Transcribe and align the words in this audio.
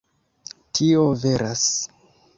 Tio 0.79 1.05
veras. 1.25 1.67